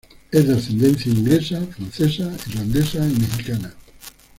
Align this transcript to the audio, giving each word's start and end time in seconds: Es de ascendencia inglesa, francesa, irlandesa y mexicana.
Es 0.31 0.47
de 0.47 0.55
ascendencia 0.55 1.11
inglesa, 1.11 1.61
francesa, 1.75 2.27
irlandesa 2.47 3.05
y 3.07 3.19
mexicana. 3.19 3.71